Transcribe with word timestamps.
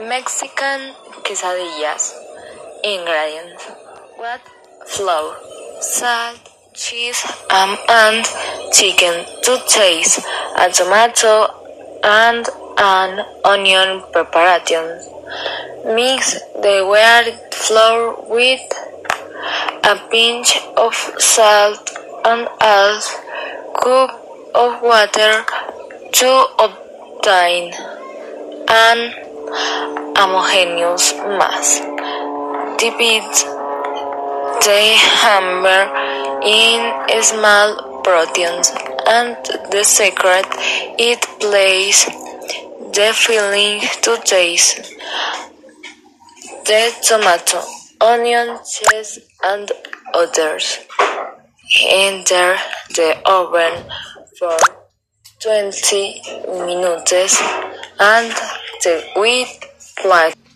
Mexican 0.00 0.94
quesadillas. 1.26 2.14
Ingredients: 2.84 3.64
what 4.16 4.40
flour, 4.86 5.34
salt, 5.80 6.38
cheese, 6.72 7.20
um, 7.50 7.76
and 7.88 8.24
chicken 8.72 9.26
to 9.42 9.58
taste, 9.66 10.20
a 10.56 10.70
tomato 10.70 11.50
and 12.04 12.46
an 12.78 13.26
onion 13.44 14.02
preparation. 14.12 14.86
Mix 15.84 16.34
the 16.62 16.86
white 16.86 17.52
flour 17.52 18.14
with 18.30 18.60
a 19.82 19.96
pinch 20.10 20.58
of 20.76 20.94
salt 21.18 21.90
and 22.24 22.46
a 22.60 23.00
cup 23.82 24.10
of 24.54 24.80
water 24.80 25.44
to 26.12 26.30
obtain 26.58 27.72
an 28.68 29.27
homogeneous 30.18 31.12
mass. 31.38 31.78
Dip 32.78 32.98
it 32.98 33.34
the 34.66 34.82
hammer 35.22 35.82
in 36.42 37.22
small 37.22 38.02
proteins 38.02 38.72
and 39.06 39.36
the 39.70 39.84
secret 39.84 40.46
it 40.98 41.22
plays 41.38 42.04
the 42.96 43.12
filling 43.14 43.80
to 44.02 44.18
taste 44.24 44.96
the 46.66 46.82
tomato, 47.06 47.60
onion, 48.00 48.58
cheese 48.66 49.20
and 49.44 49.70
others. 50.14 50.80
Enter 51.86 52.56
the 52.96 53.10
oven 53.24 53.74
for 54.38 54.58
20 55.40 56.22
minutes 56.66 57.40
and 58.00 58.32
the 58.82 59.04
wheat 59.16 59.67
plate. 60.02 60.47